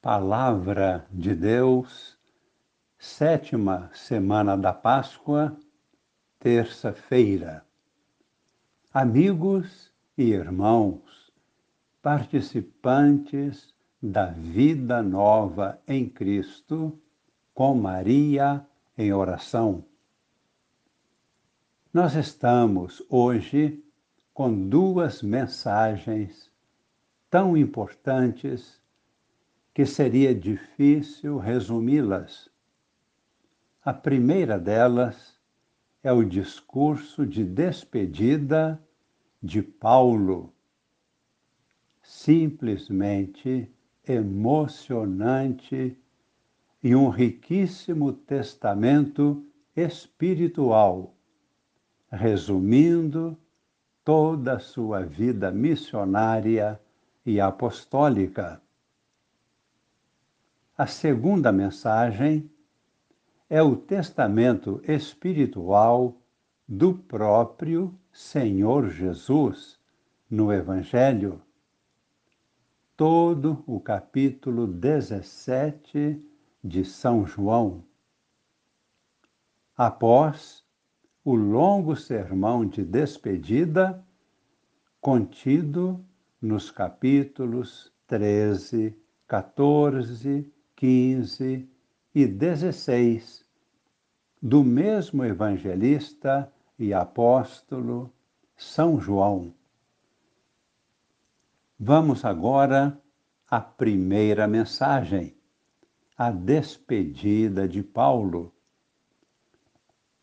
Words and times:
Palavra 0.00 1.04
de 1.10 1.34
Deus, 1.34 2.16
sétima 2.96 3.90
semana 3.92 4.56
da 4.56 4.72
Páscoa, 4.72 5.58
terça-feira. 6.38 7.66
Amigos 8.94 9.92
e 10.16 10.30
irmãos, 10.30 11.32
participantes 12.00 13.74
da 14.00 14.26
vida 14.26 15.02
nova 15.02 15.82
em 15.84 16.08
Cristo, 16.08 16.96
com 17.52 17.74
Maria 17.74 18.64
em 18.96 19.12
oração. 19.12 19.84
Nós 21.92 22.14
estamos 22.14 23.04
hoje 23.10 23.84
com 24.32 24.68
duas 24.68 25.22
mensagens 25.22 26.52
tão 27.28 27.56
importantes 27.56 28.77
que 29.78 29.86
seria 29.86 30.34
difícil 30.34 31.38
resumi-las. 31.38 32.50
A 33.84 33.92
primeira 33.92 34.58
delas 34.58 35.38
é 36.02 36.10
o 36.10 36.24
discurso 36.24 37.24
de 37.24 37.44
despedida 37.44 38.82
de 39.40 39.62
Paulo. 39.62 40.52
Simplesmente 42.02 43.70
emocionante 44.04 45.96
e 46.82 46.96
um 46.96 47.08
riquíssimo 47.08 48.12
testamento 48.12 49.46
espiritual, 49.76 51.14
resumindo 52.10 53.38
toda 54.04 54.54
a 54.54 54.58
sua 54.58 55.04
vida 55.04 55.52
missionária 55.52 56.80
e 57.24 57.40
apostólica. 57.40 58.60
A 60.78 60.86
segunda 60.86 61.50
mensagem 61.50 62.48
é 63.50 63.60
o 63.60 63.74
testamento 63.74 64.80
espiritual 64.86 66.22
do 66.68 66.94
próprio 66.94 67.98
Senhor 68.12 68.88
Jesus 68.88 69.76
no 70.30 70.52
Evangelho. 70.52 71.42
Todo 72.96 73.64
o 73.66 73.80
capítulo 73.80 74.68
17 74.68 76.24
de 76.62 76.84
São 76.84 77.26
João. 77.26 77.82
Após 79.76 80.64
o 81.24 81.34
longo 81.34 81.96
sermão 81.96 82.64
de 82.64 82.84
despedida 82.84 84.00
contido 85.00 86.06
nos 86.40 86.70
capítulos 86.70 87.92
13, 88.06 88.96
14 89.26 90.56
15 90.78 91.68
e 92.14 92.24
16 92.24 93.44
do 94.40 94.62
mesmo 94.62 95.24
evangelista 95.24 96.52
e 96.78 96.94
apóstolo 96.94 98.12
São 98.56 99.00
João. 99.00 99.52
Vamos 101.76 102.24
agora 102.24 102.96
à 103.50 103.60
primeira 103.60 104.46
mensagem, 104.46 105.36
a 106.16 106.30
despedida 106.30 107.68
de 107.68 107.82
Paulo. 107.82 108.54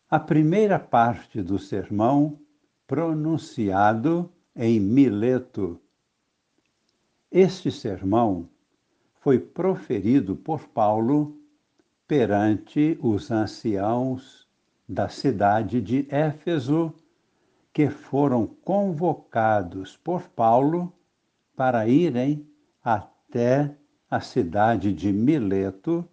A 0.08 0.18
primeira 0.18 0.78
parte 0.78 1.42
do 1.42 1.58
sermão 1.58 2.40
pronunciado 2.86 4.32
em 4.54 4.80
Mileto. 4.80 5.78
Este 7.30 7.70
sermão 7.70 8.48
foi 9.26 9.40
proferido 9.40 10.36
por 10.36 10.68
Paulo 10.68 11.36
perante 12.06 12.96
os 13.02 13.32
anciãos 13.32 14.46
da 14.88 15.08
cidade 15.08 15.80
de 15.80 16.06
Éfeso, 16.08 16.94
que 17.72 17.90
foram 17.90 18.46
convocados 18.46 19.96
por 19.96 20.28
Paulo 20.28 20.92
para 21.56 21.88
irem 21.88 22.48
até 22.84 23.76
a 24.08 24.20
cidade 24.20 24.92
de 24.92 25.12
Mileto, 25.12 26.08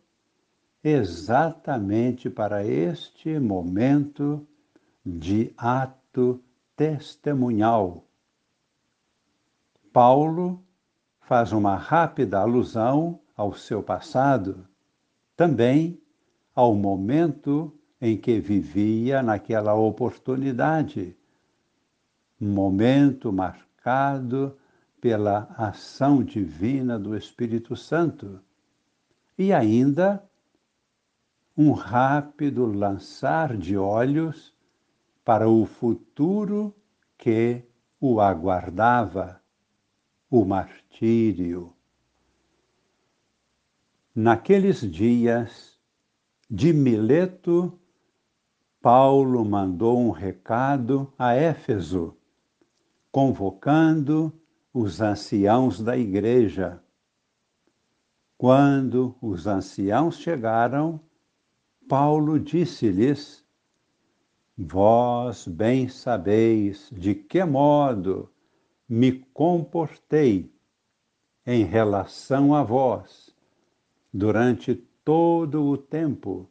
exatamente 0.83 2.31
para 2.31 2.65
este 2.65 3.37
momento 3.39 4.43
de 5.05 5.53
ato 5.55 6.41
testemunhal. 6.75 8.03
Paulo 9.93 10.65
faz 11.33 11.51
uma 11.51 11.75
rápida 11.75 12.37
alusão 12.37 13.19
ao 13.35 13.55
seu 13.55 13.81
passado, 13.81 14.67
também 15.35 15.99
ao 16.53 16.75
momento 16.75 17.75
em 17.99 18.15
que 18.15 18.39
vivia 18.39 19.23
naquela 19.23 19.73
oportunidade, 19.73 21.17
um 22.39 22.49
momento 22.49 23.33
marcado 23.33 24.55
pela 25.01 25.51
ação 25.57 26.23
divina 26.23 26.99
do 26.99 27.17
Espírito 27.17 27.75
Santo, 27.75 28.39
e 29.35 29.51
ainda 29.51 30.23
um 31.57 31.71
rápido 31.71 32.63
lançar 32.67 33.57
de 33.57 33.75
olhos 33.75 34.53
para 35.25 35.49
o 35.49 35.65
futuro 35.65 36.75
que 37.17 37.63
o 37.99 38.21
aguardava 38.21 39.41
o 40.33 40.43
martírio. 40.43 41.71
Naqueles 44.15 44.81
dias 44.81 45.79
de 46.49 46.73
Mileto, 46.73 47.79
Paulo 48.81 49.45
mandou 49.45 49.99
um 49.99 50.09
recado 50.09 51.13
a 51.19 51.35
Éfeso, 51.35 52.17
convocando 53.11 54.33
os 54.73 55.01
anciãos 55.01 55.79
da 55.79 55.95
igreja. 55.95 56.81
Quando 58.35 59.15
os 59.21 59.45
anciãos 59.45 60.17
chegaram, 60.17 60.99
Paulo 61.87 62.39
disse-lhes: 62.39 63.45
Vós 64.57 65.47
bem 65.47 65.87
sabeis 65.87 66.89
de 66.91 67.13
que 67.13 67.45
modo 67.45 68.32
me 68.93 69.11
comportei 69.33 70.53
em 71.47 71.65
relação 71.65 72.53
a 72.53 72.61
vós 72.61 73.35
durante 74.13 74.75
todo 75.03 75.63
o 75.65 75.75
tempo, 75.75 76.47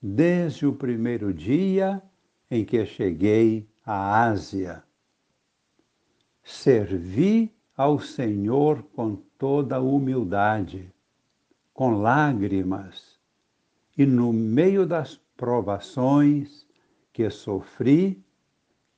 desde 0.00 0.64
o 0.66 0.72
primeiro 0.72 1.30
dia 1.30 2.02
em 2.50 2.64
que 2.64 2.86
cheguei 2.86 3.68
à 3.84 4.24
Ásia. 4.24 4.82
Servi 6.42 7.54
ao 7.76 8.00
Senhor 8.00 8.82
com 8.94 9.16
toda 9.36 9.78
humildade, 9.78 10.90
com 11.74 12.00
lágrimas, 12.00 13.20
e 13.94 14.06
no 14.06 14.32
meio 14.32 14.86
das 14.86 15.20
provações 15.36 16.66
que 17.12 17.28
sofri, 17.28 18.24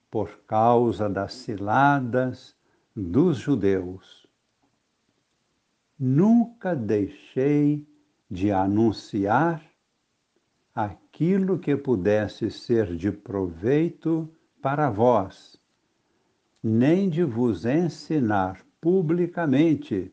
por 0.09 0.39
causa 0.47 1.09
das 1.09 1.35
ciladas 1.35 2.60
dos 3.01 3.39
judeus. 3.39 4.29
Nunca 5.99 6.75
deixei 6.77 7.87
de 8.31 8.53
anunciar 8.53 9.65
aquilo 10.75 11.59
que 11.59 11.77
pudesse 11.77 12.51
ser 12.51 12.95
de 12.97 13.11
proveito 13.11 14.31
para 14.63 14.91
vós, 14.91 15.59
nem 16.63 17.09
de 17.09 17.25
vos 17.25 17.65
ensinar 17.65 18.65
publicamente 18.81 20.13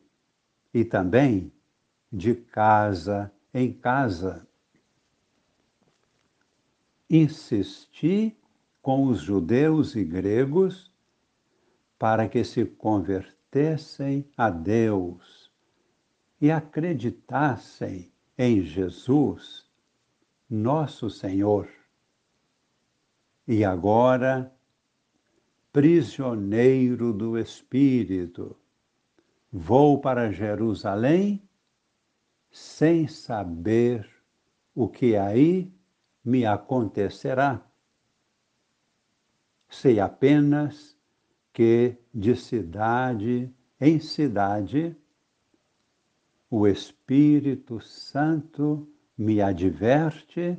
e 0.72 0.84
também 0.84 1.52
de 2.10 2.34
casa 2.34 3.30
em 3.52 3.72
casa. 3.72 4.46
Insisti 7.08 8.36
com 8.82 9.06
os 9.06 9.20
judeus 9.20 9.94
e 9.94 10.04
gregos 10.04 10.90
para 11.98 12.28
que 12.28 12.44
se 12.44 12.64
convertessem 12.64 14.24
a 14.36 14.50
Deus 14.50 15.50
e 16.40 16.50
acreditassem 16.50 18.12
em 18.36 18.62
Jesus, 18.62 19.66
nosso 20.48 21.10
Senhor. 21.10 21.68
E 23.46 23.64
agora, 23.64 24.54
prisioneiro 25.72 27.12
do 27.12 27.36
Espírito, 27.36 28.56
vou 29.50 30.00
para 30.00 30.30
Jerusalém 30.30 31.42
sem 32.50 33.08
saber 33.08 34.08
o 34.74 34.88
que 34.88 35.16
aí 35.16 35.72
me 36.24 36.46
acontecerá. 36.46 37.60
Sei 39.68 39.98
apenas 39.98 40.97
que 41.58 41.96
de 42.14 42.36
cidade 42.36 43.52
em 43.80 43.98
cidade 43.98 44.96
o 46.48 46.68
Espírito 46.68 47.80
Santo 47.80 48.88
me 49.18 49.42
adverte, 49.42 50.56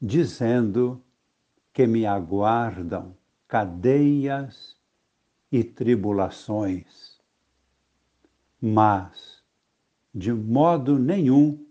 dizendo 0.00 1.02
que 1.72 1.84
me 1.84 2.06
aguardam 2.06 3.16
cadeias 3.48 4.76
e 5.50 5.64
tribulações. 5.64 7.20
Mas, 8.62 9.42
de 10.14 10.32
modo 10.32 10.96
nenhum, 10.96 11.66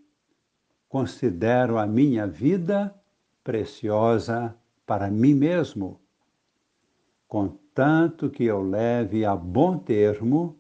considero 0.90 1.78
a 1.78 1.88
minha 1.88 2.28
vida 2.28 2.94
preciosa 3.42 4.54
para 4.86 5.10
mim 5.10 5.34
mesmo, 5.34 5.98
contanto 7.74 8.30
que 8.30 8.44
eu 8.44 8.62
leve 8.62 9.26
a 9.26 9.36
bom 9.36 9.80
termo 9.80 10.60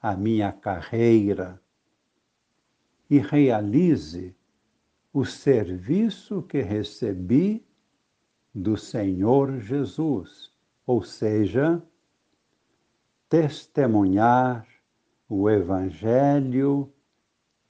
a 0.00 0.16
minha 0.16 0.50
carreira 0.50 1.60
e 3.10 3.18
realize 3.18 4.34
o 5.12 5.22
serviço 5.26 6.42
que 6.42 6.62
recebi 6.62 7.62
do 8.54 8.74
Senhor 8.74 9.60
Jesus, 9.60 10.50
ou 10.86 11.02
seja, 11.02 11.82
testemunhar 13.28 14.66
o 15.28 15.50
Evangelho 15.50 16.90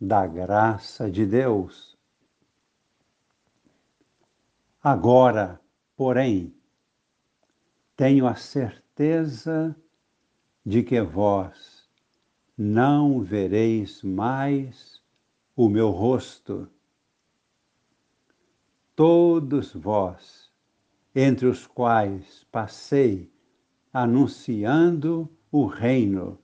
da 0.00 0.28
graça 0.28 1.10
de 1.10 1.26
Deus. 1.26 1.98
Agora, 4.80 5.60
porém, 5.96 6.55
tenho 7.96 8.26
a 8.26 8.34
certeza 8.34 9.74
de 10.64 10.82
que 10.82 11.00
vós 11.00 11.88
não 12.56 13.22
vereis 13.22 14.02
mais 14.02 15.00
o 15.54 15.68
meu 15.68 15.90
rosto. 15.90 16.68
Todos 18.94 19.72
vós, 19.72 20.50
entre 21.14 21.46
os 21.46 21.66
quais 21.66 22.44
passei 22.52 23.32
anunciando 23.92 25.30
o 25.50 25.64
reino. 25.64 26.38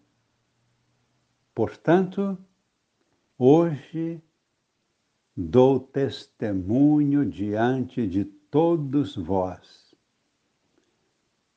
Portanto, 1.55 2.39
hoje 3.37 4.23
dou 5.37 5.79
testemunho 5.79 7.27
diante 7.27 8.07
de 8.07 8.25
todos 8.25 9.17
vós. 9.17 9.82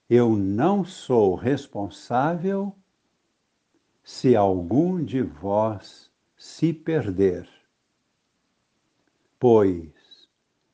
Eu 0.10 0.36
não 0.36 0.86
sou 0.86 1.34
responsável 1.34 2.76
se 4.04 4.36
algum 4.36 5.04
de 5.04 5.24
vós 5.24 6.12
se 6.38 6.72
perder. 6.72 7.50
Pois 9.40 10.30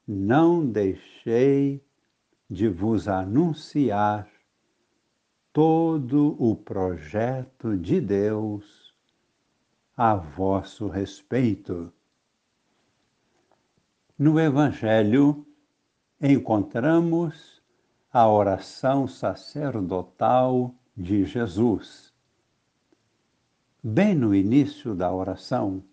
não 0.06 0.66
deixei 0.66 1.82
de 2.50 2.68
vos 2.68 3.08
anunciar 3.08 4.30
todo 5.54 6.36
o 6.38 6.54
projeto 6.54 7.78
de 7.78 8.02
Deus 8.02 8.94
a 9.96 10.16
vosso 10.16 10.88
respeito. 10.88 11.92
No 14.20 14.38
Evangelho, 14.38 15.46
encontramos 16.22 17.61
a 18.12 18.28
oração 18.28 19.08
sacerdotal 19.08 20.76
de 20.96 21.26
Jesus 21.26 22.12
Bem 23.84 24.14
no 24.14 24.36
início 24.36 24.94
da 24.94 25.12
oração, 25.12 25.84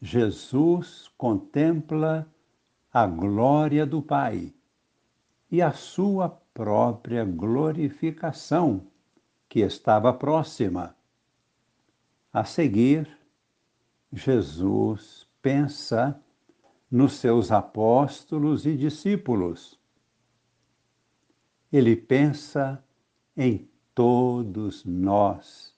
Jesus 0.00 1.10
contempla 1.18 2.26
a 2.90 3.06
glória 3.06 3.84
do 3.84 4.00
Pai 4.00 4.54
e 5.50 5.60
a 5.60 5.70
sua 5.70 6.30
própria 6.54 7.26
glorificação, 7.26 8.86
que 9.50 9.60
estava 9.60 10.14
próxima. 10.14 10.96
A 12.32 12.42
seguir, 12.42 13.06
Jesus 14.10 15.28
pensa 15.42 16.18
nos 16.90 17.16
seus 17.16 17.52
apóstolos 17.52 18.64
e 18.64 18.74
discípulos. 18.74 19.75
Ele 21.72 21.96
pensa 21.96 22.82
em 23.36 23.68
todos 23.94 24.84
nós 24.84 25.76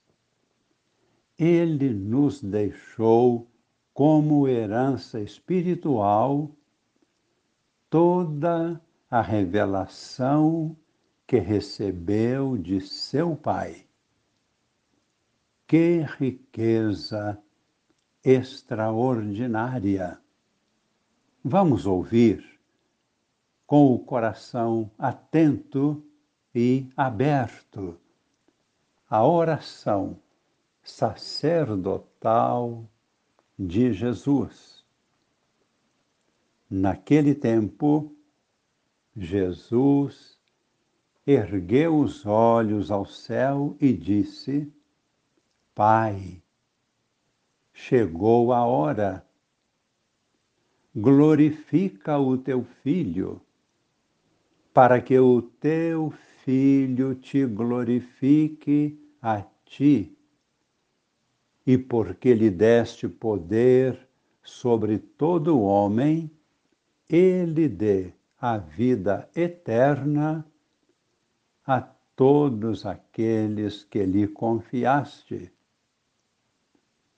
ele 1.39 1.93
nos 1.93 2.43
deixou 2.43 3.47
como 3.93 4.45
herança 4.45 5.21
espiritual 5.21 6.51
toda 7.89 8.79
a 9.09 9.21
revelação 9.21 10.75
que 11.25 11.37
recebeu 11.39 12.57
de 12.57 12.81
seu 12.81 13.37
Pai. 13.37 13.85
Que 15.65 16.05
riqueza 16.17 17.41
extraordinária! 18.21 20.19
Vamos 21.41 21.85
ouvir 21.85 22.58
com 23.69 23.93
o 23.93 23.99
coração 23.99 24.89
atento 24.97 26.03
e 26.55 26.89
aberto 26.97 27.95
a 29.07 29.23
oração 29.23 30.19
sacerdotal 30.81 32.89
de 33.59 33.93
Jesus. 33.93 34.83
Naquele 36.67 37.35
tempo, 37.35 38.11
Jesus 39.15 40.39
ergueu 41.27 41.99
os 41.99 42.25
olhos 42.25 42.89
ao 42.89 43.05
céu 43.05 43.77
e 43.79 43.93
disse: 43.93 44.73
Pai, 45.75 46.41
chegou 47.71 48.51
a 48.51 48.65
hora. 48.65 49.23
Glorifica 50.95 52.17
o 52.17 52.35
teu 52.35 52.63
filho, 52.63 53.39
para 54.79 55.01
que 55.01 55.19
o 55.19 55.41
teu 55.41 56.09
filho 56.45 57.13
te 57.13 57.45
glorifique 57.45 58.97
a 59.21 59.43
ti 59.65 60.17
e 61.67 61.77
porque 61.77 62.33
lhe 62.33 62.49
deste 62.49 63.09
poder 63.09 64.07
sobre 64.41 64.97
todo 64.97 65.59
homem, 65.59 66.31
ele 67.09 67.67
dê 67.67 68.13
a 68.39 68.57
vida 68.57 69.29
eterna 69.35 70.45
a 71.67 71.81
todos 72.15 72.85
aqueles 72.85 73.83
que 73.83 74.05
lhe 74.05 74.29
confiaste. 74.29 75.51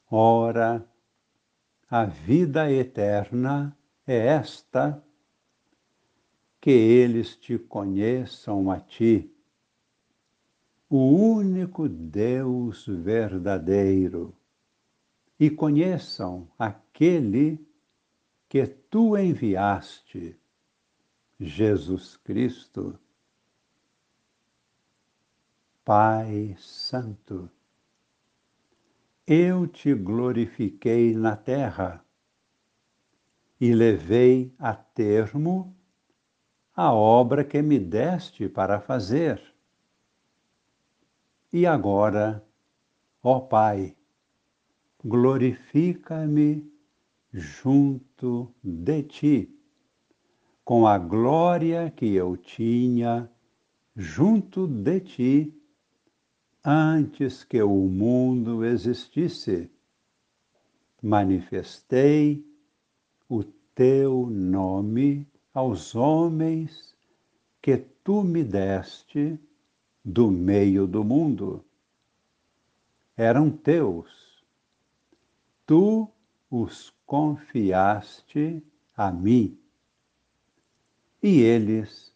Ora, 0.10 0.84
a 1.88 2.06
vida 2.06 2.72
eterna 2.72 3.78
é 4.08 4.18
esta, 4.18 5.00
que 6.62 6.70
eles 6.70 7.36
te 7.36 7.58
conheçam 7.58 8.70
a 8.70 8.80
ti, 8.80 9.34
o 10.88 10.98
único 10.98 11.90
Deus 11.90 12.86
verdadeiro 12.86 14.36
e 15.40 15.50
conheçam 15.50 16.48
aquele 16.60 17.60
que 18.48 18.68
tu 18.68 19.18
enviaste, 19.18 20.38
Jesus 21.40 22.16
Cristo. 22.18 23.00
Pai 25.84 26.56
Santo, 26.60 27.50
eu 29.26 29.66
te 29.66 29.96
glorifiquei 29.96 31.16
na 31.16 31.36
terra 31.36 32.06
e 33.60 33.74
levei 33.74 34.54
a 34.60 34.76
termo 34.76 35.76
a 36.82 36.92
obra 36.92 37.44
que 37.44 37.62
me 37.62 37.78
deste 37.78 38.50
para 38.50 38.82
fazer. 38.82 39.40
E 41.54 41.64
agora, 41.68 42.44
ó 43.22 43.40
Pai, 43.40 43.96
glorifica-me 45.06 46.68
junto 47.32 48.52
de 48.64 49.04
ti, 49.04 49.60
com 50.66 50.88
a 50.88 50.98
glória 50.98 51.92
que 51.92 52.16
eu 52.16 52.36
tinha 52.36 53.30
junto 53.96 54.66
de 54.66 55.00
ti 55.02 55.62
antes 56.66 57.44
que 57.44 57.62
o 57.62 57.88
mundo 57.88 58.66
existisse. 58.66 59.70
Manifestei 61.00 62.44
o 63.30 63.44
teu 63.76 64.26
nome 64.26 65.31
aos 65.54 65.96
homens 65.96 66.96
que 67.62 67.78
tu 67.78 68.24
me 68.24 68.44
deste 68.44 69.40
do 70.04 70.32
meio 70.32 70.88
do 70.88 71.04
mundo. 71.04 71.64
Eram 73.16 73.52
teus 73.52 74.32
tu 75.66 76.10
os 76.50 76.94
confiaste 77.06 78.62
a 78.96 79.12
mim. 79.12 79.58
E 81.24 81.40
eles 81.40 82.14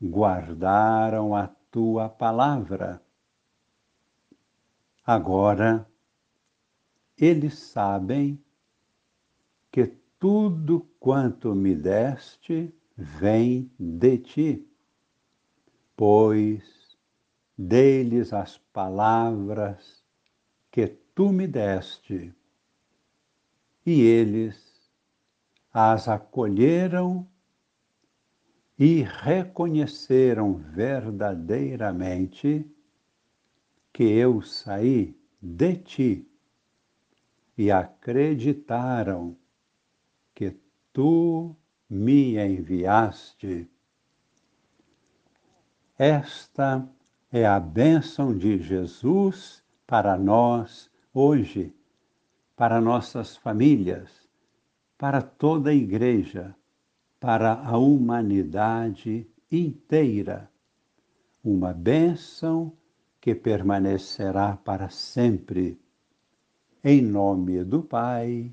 guardaram 0.00 1.34
a 1.34 1.48
tua 1.70 2.08
palavra. 2.08 3.02
Agora, 5.04 5.86
eles 7.18 7.58
sabem 7.58 8.42
tudo 10.22 10.86
quanto 11.00 11.52
me 11.52 11.74
deste 11.74 12.72
vem 12.96 13.68
de 13.76 14.18
ti, 14.18 14.64
pois 15.96 16.96
dei-lhes 17.58 18.32
as 18.32 18.56
palavras 18.72 20.04
que 20.70 20.86
tu 21.12 21.32
me 21.32 21.48
deste, 21.48 22.32
e 23.84 24.00
eles 24.00 24.64
as 25.72 26.06
acolheram 26.06 27.26
e 28.78 29.02
reconheceram 29.02 30.54
verdadeiramente 30.54 32.64
que 33.92 34.04
eu 34.04 34.40
saí 34.40 35.18
de 35.42 35.76
ti 35.78 36.24
e 37.58 37.72
acreditaram 37.72 39.36
que 40.34 40.56
tu 40.92 41.56
me 41.88 42.36
enviaste. 42.38 43.68
Esta 45.98 46.88
é 47.30 47.46
a 47.46 47.60
bênção 47.60 48.36
de 48.36 48.58
Jesus 48.58 49.62
para 49.86 50.16
nós 50.16 50.90
hoje, 51.12 51.74
para 52.56 52.80
nossas 52.80 53.36
famílias, 53.36 54.28
para 54.96 55.20
toda 55.20 55.70
a 55.70 55.74
Igreja, 55.74 56.54
para 57.20 57.52
a 57.52 57.76
humanidade 57.76 59.26
inteira. 59.50 60.50
Uma 61.44 61.72
bênção 61.72 62.72
que 63.20 63.34
permanecerá 63.34 64.56
para 64.56 64.88
sempre. 64.88 65.80
Em 66.82 67.00
nome 67.00 67.62
do 67.64 67.82
Pai, 67.82 68.52